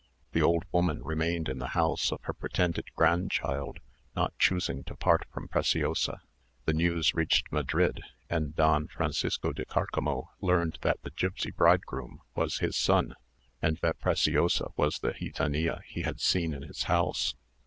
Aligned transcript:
The 0.31 0.41
old 0.41 0.63
woman 0.71 1.03
remained 1.03 1.47
in 1.47 1.59
the 1.59 1.77
house 1.77 2.11
of 2.11 2.21
her 2.23 2.33
pretended 2.33 2.87
grandchild, 2.95 3.79
not 4.15 4.35
choosing 4.39 4.83
to 4.85 4.95
part 4.95 5.25
from 5.31 5.47
Preciosa. 5.47 6.23
The 6.65 6.73
news 6.73 7.13
reached 7.13 7.51
Madrid, 7.51 8.01
and 8.27 8.55
Don 8.55 8.87
Francisco 8.87 9.53
de 9.53 9.63
Cárcamo 9.63 10.29
learned 10.41 10.79
that 10.81 11.03
the 11.03 11.11
gipsy 11.11 11.51
bridegroom 11.51 12.19
was 12.33 12.57
his 12.57 12.75
son, 12.75 13.13
and 13.61 13.77
that 13.83 13.99
Preciosa 13.99 14.69
was 14.75 14.97
the 14.97 15.13
gitanilla 15.13 15.81
he 15.85 16.01
had 16.01 16.19
seen 16.19 16.51
in 16.55 16.63
his 16.63 16.81
house. 16.89 17.35